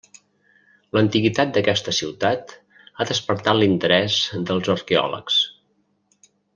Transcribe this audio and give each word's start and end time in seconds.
L'antiguitat 0.97 1.51
d'aquesta 1.57 1.93
ciutat 1.97 2.55
ha 2.97 3.09
despertat 3.13 3.61
l'interès 3.61 4.19
dels 4.51 4.75
arqueòlegs. 4.79 5.41